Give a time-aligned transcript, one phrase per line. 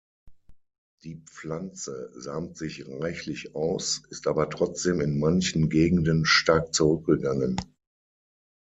[1.03, 7.55] Die Pflanze samt sich reichlich aus, ist aber trotzdem in manchen Gegenden stark zurückgegangen.